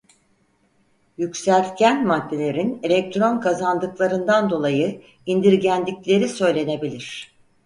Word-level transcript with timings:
Yükseltgen 1.17 2.07
maddelerin 2.07 2.79
elektron 2.83 3.39
kazandıklarından 3.39 4.49
dolayı 4.49 5.01
indirgendikleri 5.25 6.29
söylenebilir. 6.29 7.35